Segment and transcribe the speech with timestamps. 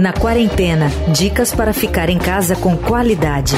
[0.00, 3.54] Na quarentena, dicas para ficar em casa com qualidade.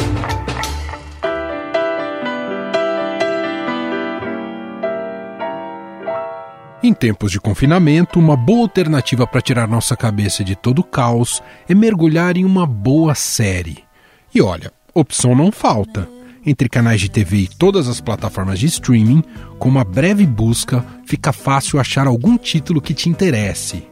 [6.82, 11.42] Em tempos de confinamento, uma boa alternativa para tirar nossa cabeça de todo o caos
[11.66, 13.82] é mergulhar em uma boa série.
[14.34, 16.06] E olha, opção não falta.
[16.44, 19.24] Entre canais de TV e todas as plataformas de streaming,
[19.58, 23.90] com uma breve busca, fica fácil achar algum título que te interesse.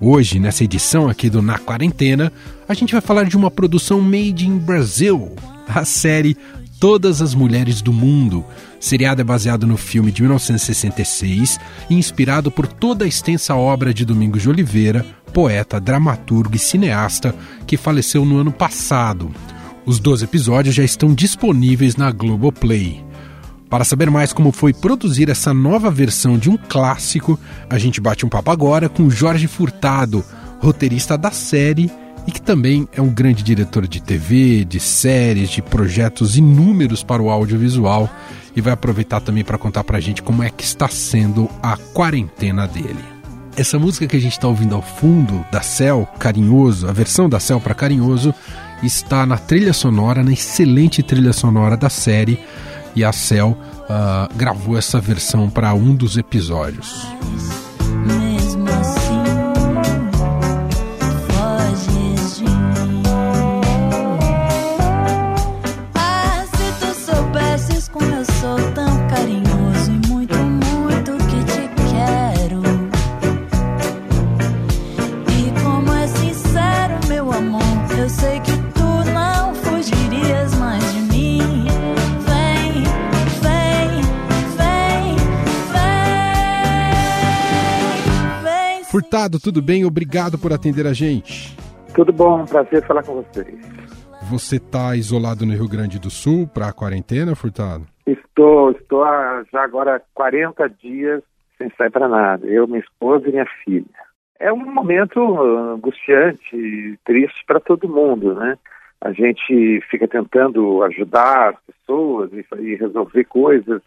[0.00, 2.30] Hoje, nessa edição aqui do Na Quarentena,
[2.68, 5.34] a gente vai falar de uma produção made in Brazil,
[5.66, 6.36] a série
[6.78, 8.44] Todas as Mulheres do Mundo.
[8.78, 14.04] Seriado é baseado no filme de 1966 e inspirado por toda a extensa obra de
[14.04, 17.34] Domingos de Oliveira, poeta, dramaturgo e cineasta
[17.66, 19.30] que faleceu no ano passado.
[19.86, 23.05] Os 12 episódios já estão disponíveis na Globoplay.
[23.68, 27.38] Para saber mais como foi produzir essa nova versão de um clássico,
[27.68, 30.24] a gente bate um papo agora com Jorge Furtado,
[30.60, 31.90] roteirista da série
[32.28, 37.20] e que também é um grande diretor de TV, de séries, de projetos inúmeros para
[37.20, 38.08] o audiovisual
[38.54, 41.76] e vai aproveitar também para contar para a gente como é que está sendo a
[41.76, 43.04] quarentena dele.
[43.56, 47.40] Essa música que a gente está ouvindo ao fundo, da Cell, Carinhoso, a versão da
[47.40, 48.32] Cell para Carinhoso,
[48.82, 52.38] está na trilha sonora, na excelente trilha sonora da série
[52.96, 57.06] e a Cell uh, gravou essa versão para um dos episódios.
[89.06, 89.84] Furtado, tudo bem?
[89.84, 91.56] Obrigado por atender a gente.
[91.94, 93.54] Tudo bom, prazer falar com vocês.
[94.28, 97.86] Você está isolado no Rio Grande do Sul para a quarentena, Furtado?
[98.04, 101.22] Estou, estou há já agora 40 dias
[101.56, 102.48] sem sair para nada.
[102.48, 103.86] Eu, minha esposa e minha filha.
[104.40, 105.20] É um momento
[105.74, 108.58] angustiante, triste para todo mundo, né?
[109.00, 113.80] A gente fica tentando ajudar as pessoas e resolver coisas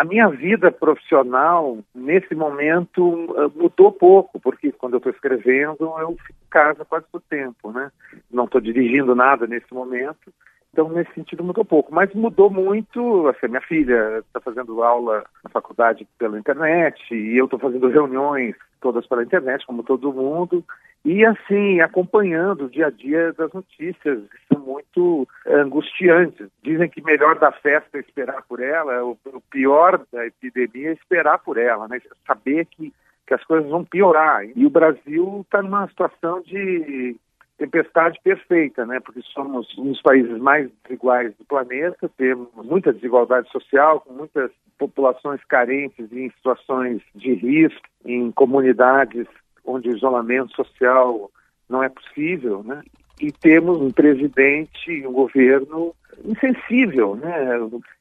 [0.00, 6.16] a minha vida profissional, nesse momento, eh, mudou pouco, porque quando eu estou escrevendo, eu
[6.26, 7.92] fico em casa quase todo tempo, né?
[8.30, 10.32] Não estou dirigindo nada nesse momento,
[10.72, 11.92] então, nesse sentido, mudou pouco.
[11.92, 17.46] Mas mudou muito, assim, minha filha está fazendo aula na faculdade pela internet, e eu
[17.46, 20.64] estou fazendo reuniões todas pela internet, como todo mundo,
[21.04, 26.48] e assim, acompanhando o dia a dia das notícias, que são muito angustiantes.
[26.62, 30.92] Dizem que melhor da festa é esperar por ela, o, o pior da epidemia é
[30.92, 32.00] esperar por ela, né?
[32.26, 32.92] Saber que,
[33.26, 34.44] que as coisas vão piorar.
[34.54, 37.16] E o Brasil está numa situação de
[37.60, 38.98] tempestade perfeita, né?
[39.00, 44.50] Porque somos um dos países mais desiguais do planeta, temos muita desigualdade social, com muitas
[44.78, 49.26] populações carentes em situações de risco, em comunidades
[49.62, 51.30] onde o isolamento social
[51.68, 52.82] não é possível, né?
[53.20, 55.94] E temos um presidente e um governo
[56.24, 57.30] insensível, né?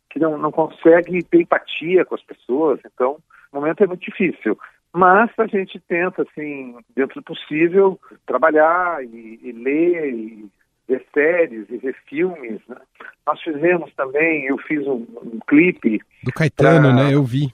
[0.10, 2.80] Que não, não consegue ter empatia com as pessoas.
[2.86, 3.18] Então,
[3.52, 4.58] o momento é muito difícil.
[4.94, 10.50] Mas a gente tenta, assim, dentro do possível, trabalhar e, e ler e
[10.88, 12.60] ver séries e ver filmes.
[12.68, 12.78] Né?
[13.26, 16.00] Nós fizemos também, eu fiz um, um clipe.
[16.24, 17.04] Do Caetano, pra...
[17.04, 17.14] né?
[17.14, 17.54] Eu vi.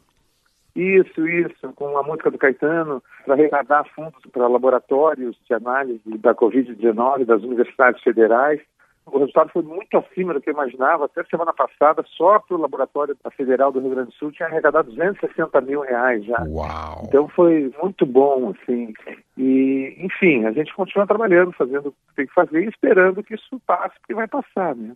[0.75, 6.35] Isso, isso, com a música do Caetano, para arrecadar fundos para laboratórios de análise da
[6.35, 8.59] Covid-19 das universidades federais.
[9.05, 11.05] O resultado foi muito acima do que eu imaginava.
[11.05, 14.89] Até semana passada, só para o Laboratório Federal do Rio Grande do Sul tinha arrecadado
[14.89, 16.43] 260 mil reais já.
[16.47, 17.03] Uau!
[17.07, 18.93] Então foi muito bom, assim.
[19.37, 23.35] E, enfim, a gente continua trabalhando, fazendo o que tem que fazer e esperando que
[23.35, 24.93] isso passe, porque vai passar, né?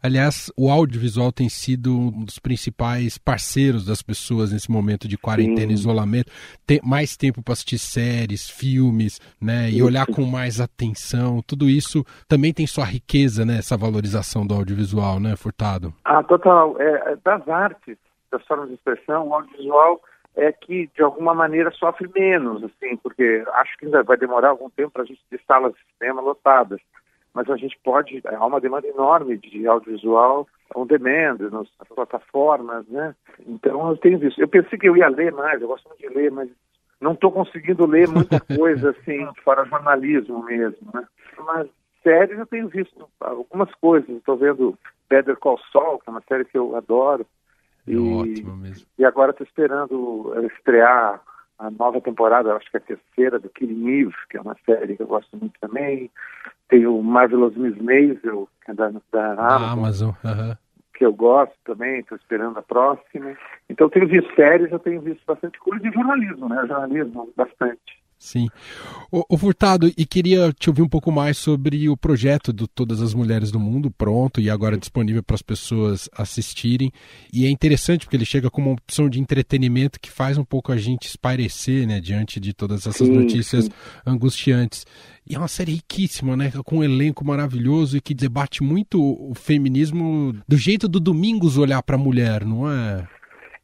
[0.00, 5.72] Aliás, o audiovisual tem sido um dos principais parceiros das pessoas nesse momento de quarentena
[5.72, 6.30] e isolamento.
[6.64, 9.68] Tem mais tempo para assistir séries, filmes, né?
[9.68, 11.42] E olhar com mais atenção.
[11.44, 13.58] Tudo isso também tem sua riqueza, né?
[13.58, 15.92] Essa valorização do audiovisual, né, Furtado?
[16.04, 16.80] Ah, total.
[16.80, 17.96] É, é das artes,
[18.30, 20.00] das formas de expressão, o audiovisual
[20.36, 24.68] é que de alguma maneira sofre menos, assim, porque acho que ainda vai demorar algum
[24.70, 26.80] tempo para a gente ter salas de cinema lotadas
[27.36, 33.14] mas a gente pode, há uma demanda enorme de audiovisual on demand, nas plataformas, né?
[33.46, 34.40] Então eu tenho visto.
[34.40, 36.48] Eu pensei que eu ia ler mais, eu gosto muito de ler, mas
[36.98, 41.06] não estou conseguindo ler muita coisa assim, fora jornalismo mesmo, né?
[41.44, 41.68] Mas
[42.06, 44.08] séries eu tenho visto algumas coisas.
[44.08, 44.78] Estou vendo
[45.10, 47.26] Better Call Saul, que é uma série que eu adoro.
[47.86, 48.86] É e, ótimo mesmo.
[48.96, 51.20] E agora estou esperando estrear
[51.58, 54.96] a nova temporada, acho que é a terceira, do Killing Eve, que é uma série
[54.96, 56.10] que eu gosto muito também.
[56.68, 59.78] Tem o Marvelous Miss Maisel, que é da, da Amazon.
[59.78, 60.08] Amazon.
[60.24, 60.56] Uhum.
[60.94, 63.36] Que eu gosto também, estou esperando a próxima.
[63.68, 66.66] Então, eu tenho visto séries, eu tenho visto bastante coisa de jornalismo, né?
[66.66, 68.05] Jornalismo, bastante.
[68.18, 68.48] Sim.
[69.10, 73.02] O, o, Furtado, e queria te ouvir um pouco mais sobre o projeto do Todas
[73.02, 76.90] as Mulheres do Mundo, pronto e agora disponível para as pessoas assistirem.
[77.32, 80.72] E é interessante porque ele chega como uma opção de entretenimento que faz um pouco
[80.72, 83.70] a gente espairecer, né, diante de todas essas sim, notícias sim.
[84.06, 84.86] angustiantes.
[85.28, 89.34] E é uma série riquíssima, né, com um elenco maravilhoso e que debate muito o
[89.34, 93.06] feminismo do jeito do Domingos olhar para a mulher, não é?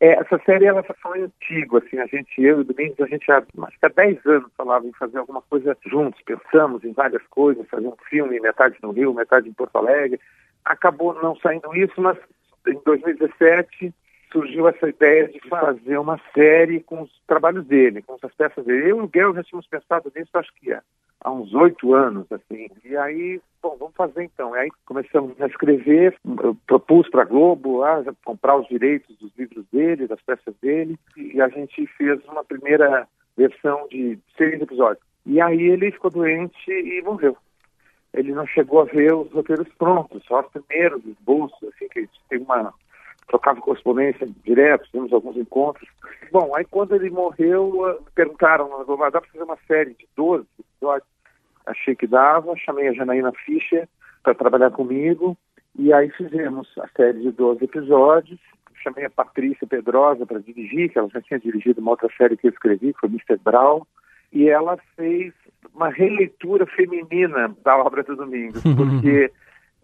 [0.02, 3.30] É, essa série ela foi antiga, assim, a gente, eu e o Domingos, a gente
[3.30, 7.24] há, acho que há 10 anos falava em fazer alguma coisa juntos, pensamos em várias
[7.28, 10.18] coisas, fazer um filme, metade no Rio, metade em Porto Alegre.
[10.64, 12.18] Acabou não saindo isso, mas
[12.66, 13.94] em 2017
[14.32, 18.90] surgiu essa ideia de fazer uma série com os trabalhos dele, com as peças dele.
[18.90, 20.82] Eu e o Guel já tínhamos pensado nisso, acho que há,
[21.24, 22.68] há uns oito anos, assim.
[22.84, 24.54] E aí, bom, vamos fazer então.
[24.54, 29.30] E aí começamos a escrever, eu propus para a Globo ah, comprar os direitos dos
[29.36, 35.04] livros dele, das peças dele, e a gente fez uma primeira versão de seis episódios.
[35.24, 37.36] E aí ele ficou doente e morreu
[38.14, 42.40] ele não chegou a ver os roteiros prontos, só os primeiros esboços, assim, que tem
[42.40, 42.72] uma
[43.26, 45.88] trocava correspondência direto, tivemos alguns encontros.
[46.30, 50.46] Bom, aí quando ele morreu, me perguntaram, ah, dá para fazer uma série de 12
[50.58, 51.08] episódios?
[51.66, 53.88] Achei que dava, chamei a Janaína Fischer
[54.22, 55.36] para trabalhar comigo,
[55.76, 58.38] e aí fizemos a série de 12 episódios.
[58.82, 62.48] Chamei a Patrícia Pedrosa para dirigir, que ela já tinha dirigido uma outra série que
[62.48, 63.38] eu escrevi, que foi Mr.
[63.42, 63.82] Brown,
[64.32, 65.32] e ela fez
[65.72, 69.30] uma releitura feminina da obra do Domingos, porque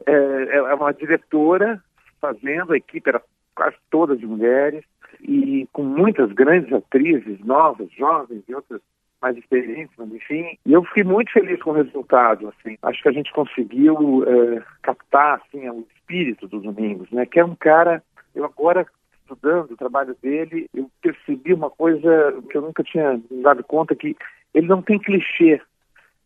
[0.04, 1.82] é, é uma diretora
[2.20, 3.22] fazendo, a equipe era
[3.54, 4.84] quase todas mulheres,
[5.20, 8.80] e com muitas grandes atrizes novas, jovens e outras
[9.20, 10.58] mais experientes, mas enfim.
[10.64, 12.76] E eu fiquei muito feliz com o resultado, assim.
[12.82, 17.26] Acho que a gente conseguiu é, captar, assim, o espírito dos Domingos, né?
[17.26, 18.02] Que é um cara,
[18.34, 18.86] eu agora
[19.22, 24.16] estudando o trabalho dele, eu percebi uma coisa que eu nunca tinha dado conta, que
[24.54, 25.60] ele não tem clichê.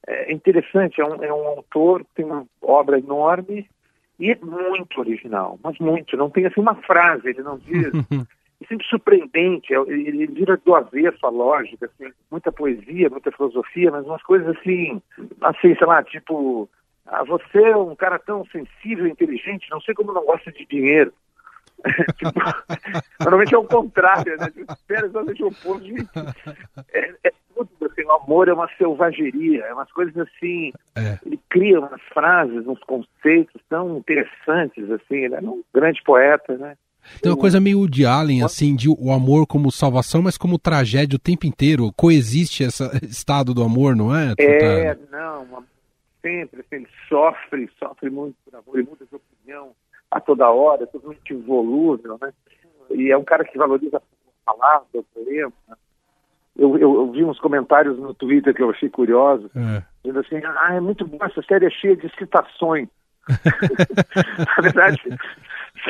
[0.06, 3.68] É interessante, é um, é um autor que tem uma obra enorme,
[4.18, 6.16] e é muito original, mas muito.
[6.16, 7.90] Não tem assim uma frase, ele não diz.
[8.62, 13.90] é sempre surpreendente, é, ele, vira do avesso a lógica, assim, muita poesia, muita filosofia,
[13.90, 15.00] mas umas coisas assim,
[15.40, 16.68] assim, sei lá, tipo,
[17.06, 20.64] ah, você é um cara tão sensível e inteligente, não sei como não gosta de
[20.66, 21.12] dinheiro.
[22.16, 22.32] tipo,
[23.20, 24.50] normalmente é o contrário, né?
[24.50, 25.88] Tipo, espera exatamente o oposto.
[26.92, 30.72] É, é, tudo assim, o amor é uma selvageria, é umas coisas assim.
[30.94, 31.18] É.
[31.26, 35.16] Ele cria umas frases, uns conceitos tão interessantes, assim.
[35.16, 36.76] Ele é um grande poeta, né?
[37.20, 41.16] Tem uma coisa meio de Allen, assim, de o amor como salvação, mas como tragédia
[41.16, 41.92] o tempo inteiro.
[41.96, 44.34] Coexiste esse estado do amor, não é?
[44.38, 45.64] É, não,
[46.22, 49.72] sempre, ele sofre, sofre muito por amor, ele muda de opinião
[50.10, 52.32] a toda hora, é totalmente involúvel, né?
[52.90, 55.52] E é um cara que valoriza a palavra, o poema,
[56.56, 59.82] eu, eu, eu, vi uns comentários no Twitter que eu achei curiosos, é.
[60.04, 62.88] dizendo assim, ah, é muito bom, essa série é cheia de citações.
[63.28, 65.00] Na verdade,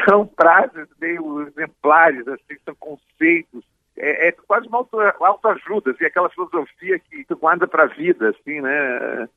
[0.09, 3.65] são frases meio exemplares, assim, são conceitos.
[3.97, 8.31] É, é quase uma auto, autoajuda, assim, aquela filosofia que tu guarda para a vida,
[8.31, 9.29] assim, né?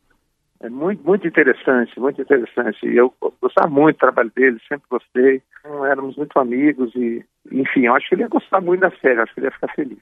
[0.62, 2.88] É muito, muito interessante, muito interessante.
[2.88, 5.42] Eu gostava muito do trabalho dele, sempre gostei.
[5.90, 9.34] Éramos muito amigos e, enfim, eu acho que ele ia gostar muito da série, acho
[9.34, 10.00] que ele ia ficar feliz.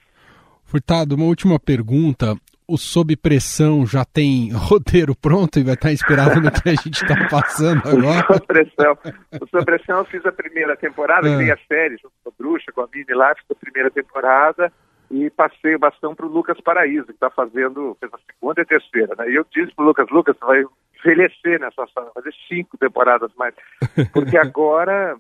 [0.64, 2.36] Furtado, uma última pergunta.
[2.68, 7.04] O Sob Pressão já tem roteiro pronto e vai estar inspirado no que a gente
[7.04, 8.26] está passando agora?
[8.30, 8.98] O Sob Pressão.
[9.42, 11.38] O Sob Pressão eu fiz a primeira temporada, é.
[11.38, 14.72] tem a série junto com a Bruxa, com a Mini lá, fiz a primeira temporada
[15.12, 18.64] e passei o bastão para o Lucas Paraíso, que está fazendo, fez a segunda e
[18.64, 19.16] a terceira.
[19.18, 19.32] Né?
[19.32, 20.64] E eu disse para o Lucas, Lucas, você vai
[21.00, 23.54] envelhecer nessa sala, fazer cinco temporadas mais.
[24.14, 25.16] Porque agora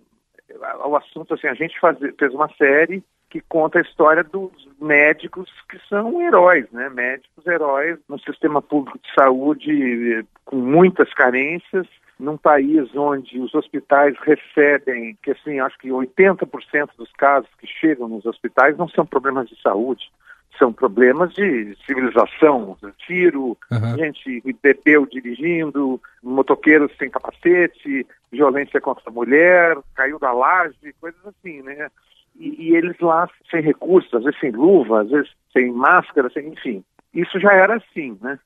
[0.85, 3.03] o assunto, assim, a gente faz, fez uma série
[3.33, 6.87] que conta a história dos médicos que são heróis, né?
[6.89, 11.87] Médicos heróis no sistema público de saúde eh, com muitas carências,
[12.19, 18.07] num país onde os hospitais recebem, que assim, acho que 80% dos casos que chegam
[18.07, 20.11] nos hospitais não são problemas de saúde,
[20.59, 23.97] são problemas de civilização, tiro, uhum.
[23.97, 31.63] gente bebeu dirigindo, motoqueiros sem capacete, violência contra a mulher, caiu da laje, coisas assim,
[31.63, 31.89] né?
[32.35, 36.47] E, e, eles lá sem recursos, às vezes sem luva, às vezes sem máscara, sem,
[36.47, 36.83] enfim.
[37.13, 38.39] Isso já era assim, né?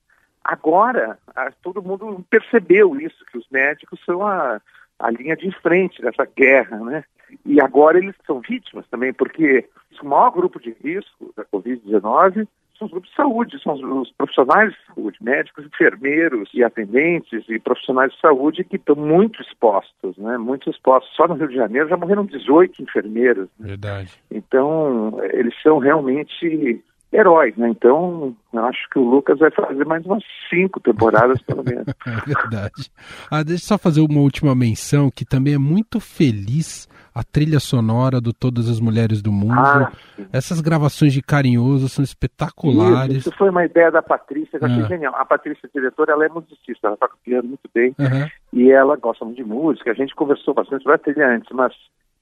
[0.44, 4.62] Agora, a, todo mundo percebeu isso, que os médicos são a,
[5.00, 7.04] a linha de frente dessa guerra, né?
[7.46, 9.68] E agora eles são vítimas também, porque
[10.02, 14.72] o maior grupo de risco da Covid-19 são os grupos de saúde, são os, profissionais
[14.72, 20.38] de saúde, médicos, enfermeiros e atendentes e profissionais de saúde que estão muito expostos, né?
[20.38, 21.14] Muito expostos.
[21.16, 23.50] Só no Rio de Janeiro já morreram 18 enfermeiros.
[23.60, 23.70] Né?
[23.70, 24.12] Verdade.
[24.32, 27.70] Então, eles são realmente heróis, né?
[27.70, 31.86] Então, eu acho que o Lucas vai fazer mais umas cinco temporadas, pelo menos.
[32.06, 32.92] é verdade.
[33.32, 37.60] Ah, deixa eu só fazer uma última menção, que também é muito feliz a trilha
[37.60, 39.60] sonora do Todas as Mulheres do Mundo.
[39.60, 39.92] Ah,
[40.32, 43.18] Essas gravações de Carinhoso são espetaculares.
[43.18, 44.88] Isso, isso foi uma ideia da Patrícia, que eu achei ah.
[44.88, 45.16] genial.
[45.18, 48.30] A Patrícia, diretora, ela é musicista, ela toca piano muito bem, uhum.
[48.54, 49.90] e ela gosta muito de música.
[49.90, 51.74] A gente conversou bastante sobre a trilha antes, mas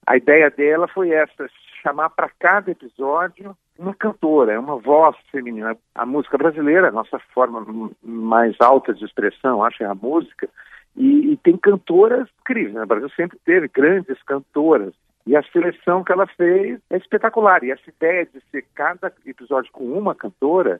[0.07, 1.45] a ideia dela foi essa,
[1.83, 5.75] chamar para cada episódio uma cantora, é uma voz feminina.
[5.93, 10.47] A música brasileira, a nossa forma mais alta de expressão, acho, é a música.
[10.97, 12.73] E, e tem cantoras incríveis.
[12.73, 12.83] Né?
[12.83, 14.93] O Brasil sempre teve grandes cantoras.
[15.27, 17.63] E a seleção que ela fez é espetacular.
[17.63, 20.79] E essa ideia de ser cada episódio com uma cantora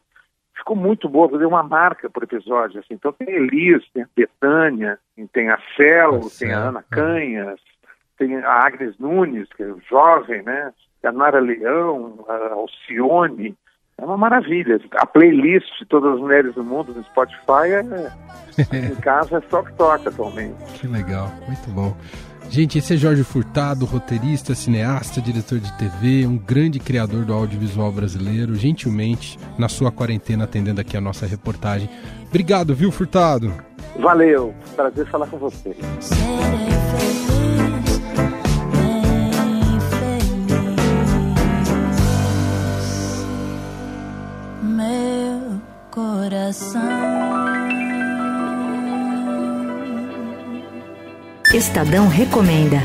[0.55, 2.79] ficou muito boa, fazer uma marca por episódio.
[2.79, 2.93] Assim.
[2.93, 4.99] Então tem Elis, tem a Betânia,
[5.33, 7.59] tem a Celo, tem a Ana Canhas,
[8.17, 10.71] tem a Agnes Nunes, que é jovem, né?
[11.07, 13.55] a Nara Leão, a Alcione.
[13.97, 14.79] É uma maravilha.
[14.97, 18.11] A playlist de todas as mulheres do mundo no Spotify é,
[18.91, 20.55] em casa é só que toca atualmente.
[20.79, 21.95] Que legal, muito bom.
[22.49, 27.91] Gente, esse é Jorge Furtado, roteirista, cineasta, diretor de TV, um grande criador do audiovisual
[27.91, 31.89] brasileiro, gentilmente na sua quarentena atendendo aqui a nossa reportagem.
[32.27, 33.51] Obrigado, viu, Furtado?
[33.99, 35.75] Valeu, prazer falar com você.
[45.95, 46.81] Coração.
[51.53, 52.81] Estadão Recomenda.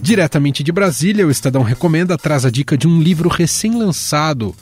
[0.00, 4.54] Diretamente de Brasília, o Estadão Recomenda traz a dica de um livro recém-lançado.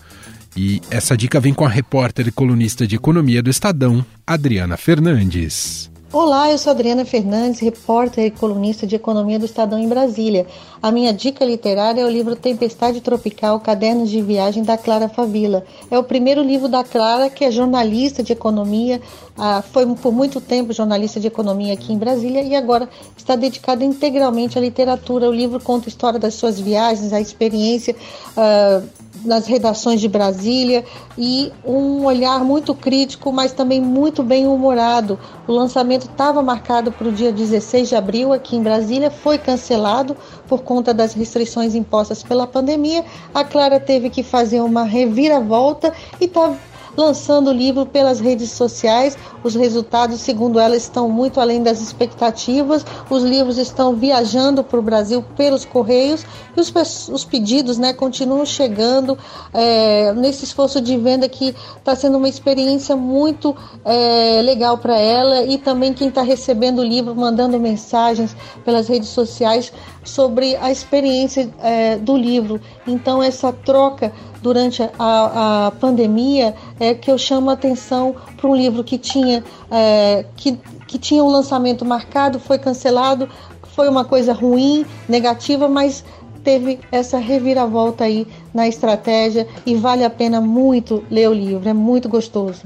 [0.56, 5.91] E essa dica vem com a repórter e colunista de economia do Estadão, Adriana Fernandes.
[6.12, 10.46] Olá, eu sou Adriana Fernandes, repórter e colunista de economia do Estadão em Brasília.
[10.82, 15.64] A minha dica literária é o livro Tempestade Tropical, Cadernos de Viagem da Clara Favila.
[15.90, 19.00] É o primeiro livro da Clara, que é jornalista de economia,
[19.38, 23.82] ah, foi por muito tempo jornalista de economia aqui em Brasília e agora está dedicada
[23.82, 25.30] integralmente à literatura.
[25.30, 27.96] O livro conta a história das suas viagens, a experiência
[28.36, 28.82] ah,
[29.24, 30.84] nas redações de Brasília
[31.16, 35.18] e um olhar muito crítico, mas também muito bem humorado.
[35.46, 40.16] O lançamento estava marcado para o dia 16 de abril aqui em Brasília, foi cancelado
[40.46, 43.04] por conta das restrições impostas pela pandemia.
[43.34, 46.54] A Clara teve que fazer uma reviravolta e está
[46.96, 49.16] lançando o livro pelas redes sociais.
[49.42, 52.84] Os resultados, segundo ela, estão muito além das expectativas.
[53.08, 56.24] Os livros estão viajando para o Brasil pelos correios
[56.56, 56.72] e os,
[57.08, 59.18] os pedidos né, continuam chegando
[59.52, 65.42] é, nesse esforço de venda que está sendo uma experiência muito é, legal para ela
[65.42, 69.72] e também quem está recebendo o livro, mandando mensagens pelas redes sociais
[70.04, 72.60] sobre a experiência é, do livro.
[72.86, 78.54] Então, essa troca durante a, a pandemia é que eu chamo a atenção para um
[78.54, 83.28] livro que tinha, é, que, que tinha um lançamento marcado, foi cancelado,
[83.74, 86.04] foi uma coisa ruim, negativa, mas
[86.42, 91.72] teve essa reviravolta aí na estratégia e vale a pena muito ler o livro, é
[91.72, 92.62] muito gostoso.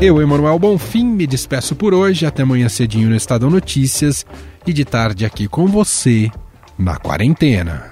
[0.00, 2.26] Eu, Emanuel Bonfim, me despeço por hoje.
[2.26, 4.26] Até amanhã cedinho no Estadão Notícias
[4.66, 6.28] e de tarde aqui com você
[6.76, 7.91] na quarentena.